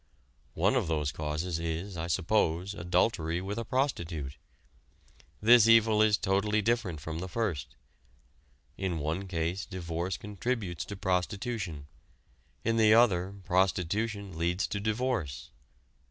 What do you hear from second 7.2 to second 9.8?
first: in one case